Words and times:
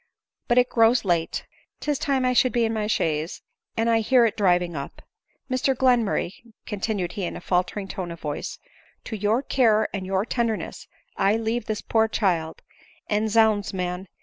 But 0.47 0.57
it 0.57 0.67
grows 0.67 1.05
late— 1.05 1.45
'tis 1.79 1.99
time 1.99 2.25
I 2.25 2.33
should 2.33 2.51
be 2.53 2.65
in 2.65 2.73
my 2.73 2.87
chaise, 2.87 3.43
and 3.77 3.87
I 3.87 3.99
hear 3.99 4.25
it 4.25 4.35
driving 4.35 4.75
up. 4.75 5.03
Mr 5.47 5.75
Glenmurray," 5.77 6.33
continued 6.65 7.11
he 7.11 7.23
in 7.23 7.35
a 7.35 7.39
faltering 7.39 7.87
tone 7.87 8.09
of 8.09 8.19
voice," 8.19 8.57
to 9.05 9.15
your 9.15 9.43
care 9.43 9.87
and 9.95 10.03
your 10.03 10.25
tenderness 10.25 10.87
I 11.17 11.37
leave 11.37 11.65
this 11.65 11.81
poor 11.81 12.07
child; 12.07 12.63
and, 13.11 13.29
zounds, 13.29 13.75
man 13.75 14.07